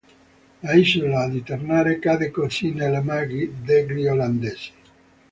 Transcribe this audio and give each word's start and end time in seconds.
L'isola 0.67 1.19
di 1.29 1.43
Ternate 1.43 1.99
cadde 1.99 2.31
così 2.31 2.71
nelle 2.73 3.01
mani 3.01 3.61
degli 3.61 4.07
olandesi. 4.07 4.71